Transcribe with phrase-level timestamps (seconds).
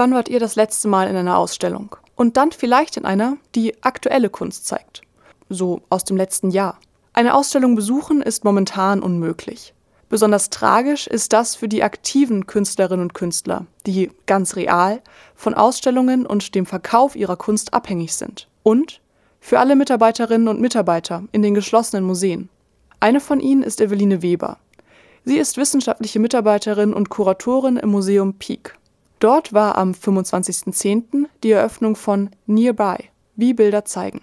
[0.00, 1.94] Wann wart ihr das letzte Mal in einer Ausstellung?
[2.16, 5.02] Und dann vielleicht in einer, die aktuelle Kunst zeigt.
[5.50, 6.78] So aus dem letzten Jahr.
[7.12, 9.74] Eine Ausstellung besuchen ist momentan unmöglich.
[10.08, 15.02] Besonders tragisch ist das für die aktiven Künstlerinnen und Künstler, die ganz real
[15.34, 18.48] von Ausstellungen und dem Verkauf ihrer Kunst abhängig sind.
[18.62, 19.02] Und
[19.38, 22.48] für alle Mitarbeiterinnen und Mitarbeiter in den geschlossenen Museen.
[23.00, 24.56] Eine von ihnen ist Eveline Weber.
[25.26, 28.79] Sie ist wissenschaftliche Mitarbeiterin und Kuratorin im Museum Peak.
[29.20, 31.26] Dort war am 25.10.
[31.42, 34.22] die Eröffnung von Nearby, wie Bilder zeigen.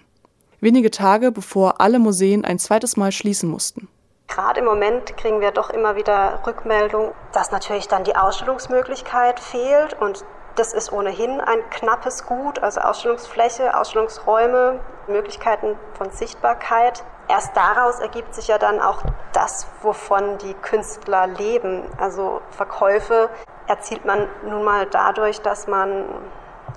[0.60, 3.86] Wenige Tage bevor alle Museen ein zweites Mal schließen mussten.
[4.26, 9.94] Gerade im Moment kriegen wir doch immer wieder Rückmeldung, dass natürlich dann die Ausstellungsmöglichkeit fehlt
[10.00, 10.24] und
[10.56, 17.04] das ist ohnehin ein knappes Gut, also Ausstellungsfläche, Ausstellungsräume, Möglichkeiten von Sichtbarkeit.
[17.28, 21.84] Erst daraus ergibt sich ja dann auch das, wovon die Künstler leben.
[21.98, 23.30] Also Verkäufe
[23.68, 26.06] erzielt man nun mal dadurch, dass man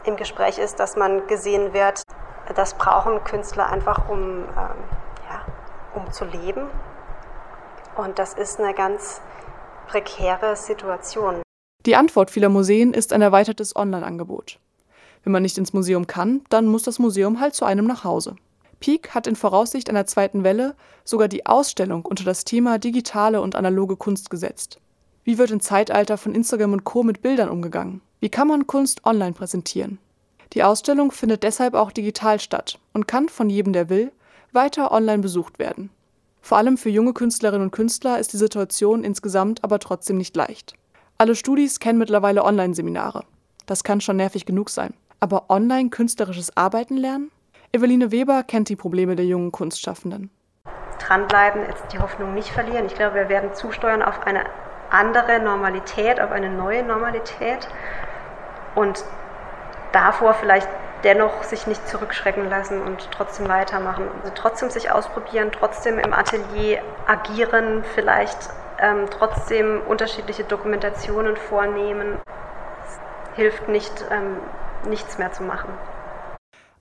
[0.04, 2.04] im Gespräch ist, dass man gesehen wird.
[2.56, 4.46] Das brauchen Künstler einfach, um, ähm,
[5.30, 5.46] ja,
[5.96, 6.68] um zu leben,
[7.96, 9.22] und das ist eine ganz
[9.88, 11.42] prekäre Situation.
[11.86, 14.60] Die Antwort vieler Museen ist ein erweitertes Online-Angebot.
[15.24, 18.36] Wenn man nicht ins Museum kann, dann muss das Museum halt zu einem nach Hause.
[18.80, 23.56] Peak hat in Voraussicht einer zweiten Welle sogar die Ausstellung unter das Thema digitale und
[23.56, 24.80] analoge Kunst gesetzt.
[25.24, 27.04] Wie wird im Zeitalter von Instagram und Co.
[27.04, 28.02] mit Bildern umgegangen?
[28.20, 30.00] Wie kann man Kunst online präsentieren?
[30.54, 34.12] Die Ausstellung findet deshalb auch digital statt und kann von jedem, der will,
[34.52, 35.92] weiter online besucht werden.
[36.42, 40.74] Vor allem für junge Künstlerinnen und Künstler ist die Situation insgesamt aber trotzdem nicht leicht.
[41.20, 43.24] Alle Studis kennen mittlerweile Online-Seminare.
[43.68, 44.96] Das kann schon nervig genug sein.
[45.20, 47.30] Aber online künstlerisches Arbeiten lernen?
[47.72, 50.32] Eveline Weber kennt die Probleme der jungen Kunstschaffenden.
[51.00, 52.88] Dranbleiben, jetzt die Hoffnung nicht verlieren.
[52.88, 54.46] Ich glaube, wir werden zusteuern auf eine
[54.92, 57.68] andere Normalität, auf eine neue Normalität
[58.76, 59.04] und
[59.92, 60.70] davor vielleicht
[61.04, 64.08] dennoch sich nicht zurückschrecken lassen und trotzdem weitermachen.
[64.22, 68.38] Also trotzdem sich ausprobieren, trotzdem im Atelier agieren, vielleicht
[68.80, 72.18] ähm, trotzdem unterschiedliche Dokumentationen vornehmen.
[72.86, 73.00] Es
[73.36, 74.38] hilft nicht, ähm,
[74.88, 75.70] nichts mehr zu machen.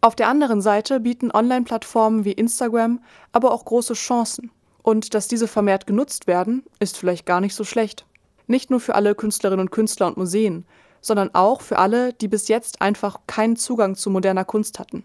[0.02, 3.00] Auf der anderen Seite bieten Online-Plattformen wie Instagram
[3.32, 4.50] aber auch große Chancen.
[4.82, 8.06] Und dass diese vermehrt genutzt werden, ist vielleicht gar nicht so schlecht.
[8.46, 10.64] Nicht nur für alle Künstlerinnen und Künstler und Museen,
[11.00, 15.04] sondern auch für alle, die bis jetzt einfach keinen Zugang zu moderner Kunst hatten.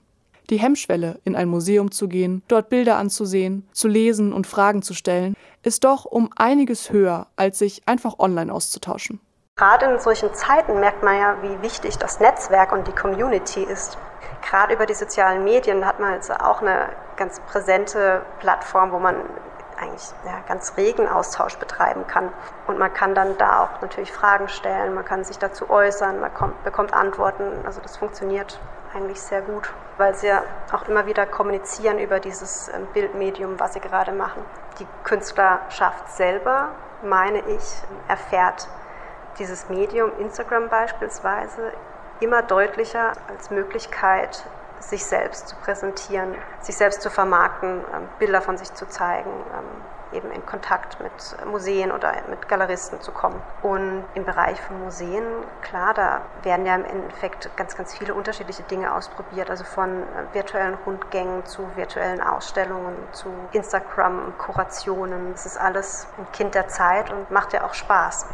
[0.49, 4.93] Die Hemmschwelle, in ein Museum zu gehen, dort Bilder anzusehen, zu lesen und Fragen zu
[4.93, 9.19] stellen, ist doch um einiges höher, als sich einfach online auszutauschen.
[9.57, 13.97] Gerade in solchen Zeiten merkt man ja, wie wichtig das Netzwerk und die Community ist.
[14.47, 19.15] Gerade über die sozialen Medien hat man jetzt auch eine ganz präsente Plattform, wo man
[19.77, 22.31] eigentlich ja, ganz regen Austausch betreiben kann.
[22.67, 26.33] Und man kann dann da auch natürlich Fragen stellen, man kann sich dazu äußern, man
[26.33, 27.43] kommt, bekommt Antworten.
[27.65, 28.59] Also das funktioniert
[28.93, 33.73] eigentlich sehr gut, weil sie ja auch immer wieder kommunizieren über dieses ähm, Bildmedium, was
[33.73, 34.43] sie gerade machen.
[34.79, 36.69] Die Künstlerschaft selber,
[37.03, 38.67] meine ich, erfährt
[39.37, 41.73] dieses Medium, Instagram beispielsweise,
[42.21, 44.45] immer deutlicher als Möglichkeit,
[44.89, 50.15] sich selbst zu präsentieren, sich selbst zu vermarkten, ähm, Bilder von sich zu zeigen, ähm,
[50.15, 51.11] eben in Kontakt mit
[51.49, 53.41] Museen oder mit Galeristen zu kommen.
[53.63, 55.23] Und im Bereich von Museen,
[55.61, 60.33] klar, da werden ja im Endeffekt ganz, ganz viele unterschiedliche Dinge ausprobiert, also von äh,
[60.33, 65.31] virtuellen Rundgängen zu virtuellen Ausstellungen, zu Instagram-Kurationen.
[65.31, 68.27] Das ist alles ein Kind der Zeit und macht ja auch Spaß.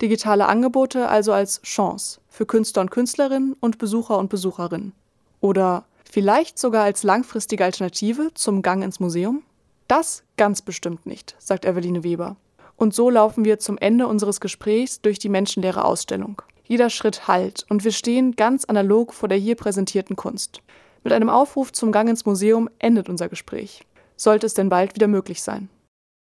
[0.00, 4.94] Digitale Angebote also als Chance für Künstler und Künstlerinnen und Besucher und Besucherinnen.
[5.42, 9.42] Oder vielleicht sogar als langfristige Alternative zum Gang ins Museum?
[9.88, 12.36] Das ganz bestimmt nicht, sagt Eveline Weber.
[12.76, 16.40] Und so laufen wir zum Ende unseres Gesprächs durch die menschenleere Ausstellung.
[16.62, 20.62] Jeder Schritt halt und wir stehen ganz analog vor der hier präsentierten Kunst.
[21.02, 23.84] Mit einem Aufruf zum Gang ins Museum endet unser Gespräch.
[24.16, 25.68] Sollte es denn bald wieder möglich sein?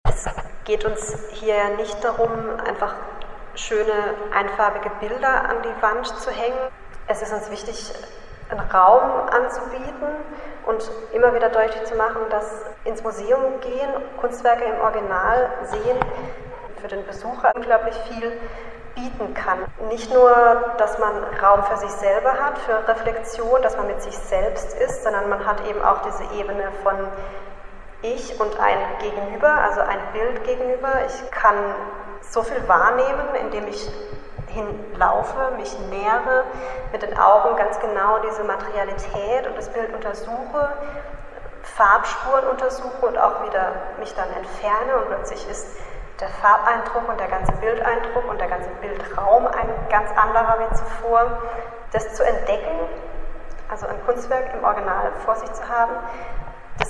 [0.07, 0.25] Es
[0.63, 2.31] geht uns hier nicht darum,
[2.65, 2.95] einfach
[3.55, 6.71] schöne, einfarbige Bilder an die Wand zu hängen.
[7.07, 7.91] Es ist uns wichtig,
[8.49, 10.07] einen Raum anzubieten
[10.65, 15.97] und immer wieder deutlich zu machen, dass ins Museum gehen, Kunstwerke im Original sehen,
[16.81, 18.31] für den Besucher unglaublich viel
[18.95, 19.59] bieten kann.
[19.89, 20.31] Nicht nur,
[20.77, 21.11] dass man
[21.41, 25.45] Raum für sich selber hat, für Reflexion, dass man mit sich selbst ist, sondern man
[25.45, 26.95] hat eben auch diese Ebene von
[28.01, 30.89] ich und ein Gegenüber, also ein Bild gegenüber.
[31.07, 31.55] Ich kann
[32.21, 33.89] so viel wahrnehmen, indem ich
[34.49, 36.43] hinlaufe, mich nähere,
[36.91, 40.69] mit den Augen ganz genau diese Materialität und das Bild untersuche,
[41.63, 45.77] Farbspuren untersuche und auch wieder mich dann entferne und plötzlich ist
[46.19, 51.39] der Farbeindruck und der ganze Bildeindruck und der ganze Bildraum ein ganz anderer wie zuvor.
[51.91, 52.79] Das zu entdecken,
[53.69, 55.93] also ein Kunstwerk im Original vor sich zu haben,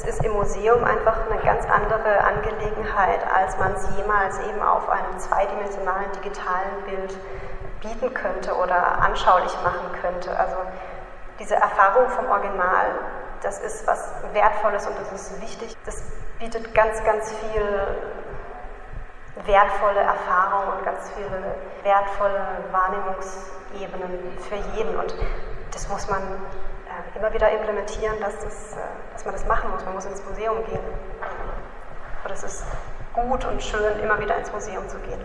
[0.01, 4.87] das ist im Museum einfach eine ganz andere Angelegenheit, als man es jemals eben auf
[4.87, 7.17] einem zweidimensionalen digitalen Bild
[7.81, 10.37] bieten könnte oder anschaulich machen könnte.
[10.37, 10.55] Also
[11.37, 12.91] diese Erfahrung vom Original,
[13.41, 15.75] das ist was Wertvolles und das ist wichtig.
[15.85, 16.01] Das
[16.39, 17.97] bietet ganz, ganz viel
[19.45, 24.97] wertvolle Erfahrung und ganz viele wertvolle Wahrnehmungsebenen für jeden.
[24.97, 25.13] Und
[25.73, 26.21] das muss man
[27.15, 29.83] immer wieder implementieren, dass, das, äh, dass man das machen muss.
[29.85, 30.79] Man muss ins Museum gehen.
[32.23, 32.65] Und es ist
[33.13, 35.21] gut und schön, immer wieder ins Museum zu gehen.